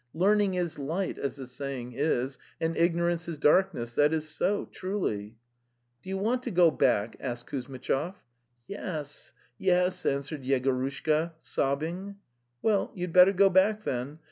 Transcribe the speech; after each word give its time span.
Learning 0.15 0.55
is 0.55 0.79
light, 0.79 1.19
as 1.19 1.35
the 1.35 1.45
saying 1.45 1.93
is, 1.95 2.39
and 2.59 2.75
ignorance 2.75 3.27
1s 3.27 3.39
darkness.... 3.39 3.93
That 3.93 4.13
is 4.13 4.27
so, 4.27 4.65
truly."" 4.71 5.35
Do 6.01 6.09
you 6.09 6.17
want 6.17 6.41
to 6.41 6.49
go 6.49 6.71
back?" 6.71 7.15
asked 7.19 7.45
Kuzmitchov. 7.45 8.15
"Yes... 8.67 9.31
yes,... 9.59 10.03
answered 10.07 10.41
Yegorushka, 10.41 11.33
sobbing. 11.37 12.15
"Well, 12.63 12.91
you'd 12.95 13.13
better 13.13 13.31
go 13.31 13.51
back 13.51 13.83
then. 13.83 14.17